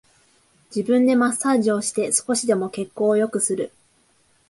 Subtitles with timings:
[0.75, 3.71] 自分でマッサージをして少しでも血行を良くする